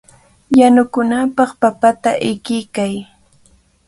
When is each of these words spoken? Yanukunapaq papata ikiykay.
Yanukunapaq 0.59 1.49
papata 1.61 2.11
ikiykay. 2.31 2.93